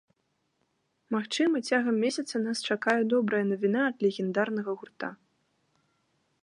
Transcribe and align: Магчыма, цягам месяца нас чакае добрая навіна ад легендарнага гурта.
Магчыма, 1.15 1.57
цягам 1.71 1.95
месяца 2.05 2.35
нас 2.47 2.57
чакае 2.75 2.97
добрая 3.15 3.43
навіна 3.51 3.81
ад 3.91 3.97
легендарнага 4.09 4.71
гурта. 4.83 5.09